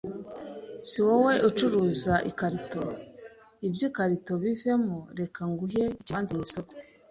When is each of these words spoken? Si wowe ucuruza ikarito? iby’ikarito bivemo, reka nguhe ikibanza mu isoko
Si 0.89 0.99
wowe 1.07 1.33
ucuruza 1.49 2.13
ikarito? 2.29 2.83
iby’ikarito 3.65 4.33
bivemo, 4.43 4.97
reka 5.19 5.41
nguhe 5.51 5.81
ikibanza 6.01 6.31
mu 6.37 6.41
isoko 6.47 6.71